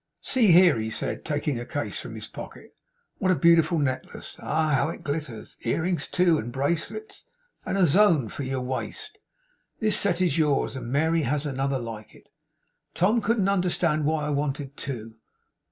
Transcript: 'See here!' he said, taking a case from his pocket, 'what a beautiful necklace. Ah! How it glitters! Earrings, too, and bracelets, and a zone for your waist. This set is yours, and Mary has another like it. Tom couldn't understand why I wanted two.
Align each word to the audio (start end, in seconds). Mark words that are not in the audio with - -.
'See 0.19 0.47
here!' 0.51 0.79
he 0.79 0.89
said, 0.89 1.23
taking 1.23 1.59
a 1.59 1.63
case 1.63 1.99
from 1.99 2.15
his 2.15 2.27
pocket, 2.27 2.71
'what 3.19 3.29
a 3.29 3.35
beautiful 3.35 3.77
necklace. 3.77 4.35
Ah! 4.39 4.69
How 4.73 4.89
it 4.89 5.03
glitters! 5.03 5.57
Earrings, 5.61 6.07
too, 6.07 6.39
and 6.39 6.51
bracelets, 6.51 7.25
and 7.67 7.77
a 7.77 7.85
zone 7.85 8.27
for 8.29 8.41
your 8.41 8.61
waist. 8.61 9.19
This 9.79 9.95
set 9.95 10.19
is 10.19 10.39
yours, 10.39 10.75
and 10.75 10.91
Mary 10.91 11.21
has 11.21 11.45
another 11.45 11.77
like 11.77 12.15
it. 12.15 12.29
Tom 12.95 13.21
couldn't 13.21 13.47
understand 13.47 14.03
why 14.05 14.25
I 14.25 14.31
wanted 14.31 14.75
two. 14.75 15.17